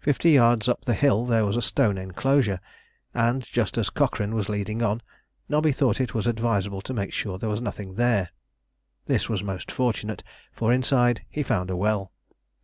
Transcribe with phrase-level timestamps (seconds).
[0.00, 2.58] Fifty yards up the hill there was a stone enclosure,
[3.14, 5.02] and just as Cochrane was leading on,
[5.48, 8.30] Nobby thought it was advisable to make sure there was nothing there.
[9.04, 12.10] This was most fortunate, for inside he found a well.